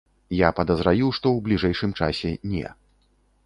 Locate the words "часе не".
2.03-2.67